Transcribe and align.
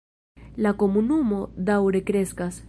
La 0.65 0.71
komunumo 0.83 1.43
daŭre 1.71 2.03
kreskas. 2.11 2.59